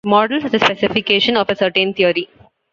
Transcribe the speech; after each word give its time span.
Models 0.03 0.45
are 0.45 0.49
the 0.49 0.57
specification 0.57 1.37
of 1.37 1.47
a 1.51 1.55
certain 1.55 1.93
theory. 1.93 2.27